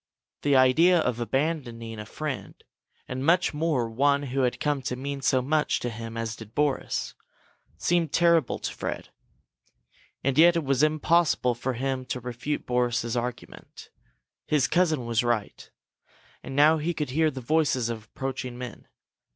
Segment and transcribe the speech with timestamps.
[0.41, 2.55] The idea of abandoning a friend,
[3.07, 6.55] and much more one who had come to mean so much to him as did
[6.55, 7.13] Boris,
[7.77, 9.09] seemed terrible to Fred.
[10.23, 13.91] And yet it was impossible for him to refute Boris's argument.
[14.47, 15.69] His cousin was right.
[16.41, 18.87] And now he could hear the voices of approaching men.